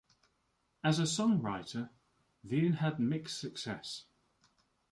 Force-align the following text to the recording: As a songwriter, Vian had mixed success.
As 0.83 0.97
a 0.97 1.03
songwriter, 1.03 1.89
Vian 2.43 2.77
had 2.77 2.99
mixed 2.99 3.39
success. 3.39 4.05